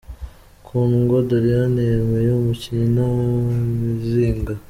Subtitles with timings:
[0.65, 3.07] Kundwa Doriane yemeye amuki nta
[3.79, 4.53] mizinga?.